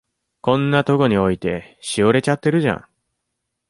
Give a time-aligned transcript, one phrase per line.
[0.41, 2.85] こんなとこに置いて、しおれちゃってるじゃん。